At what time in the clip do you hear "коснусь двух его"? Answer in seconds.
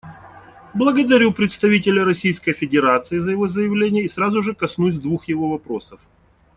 4.55-5.51